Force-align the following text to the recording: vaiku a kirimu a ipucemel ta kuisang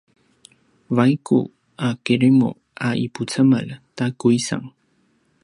vaiku 0.95 1.39
a 1.87 1.89
kirimu 2.03 2.49
a 2.87 2.89
ipucemel 3.05 3.67
ta 3.97 4.05
kuisang 4.19 4.67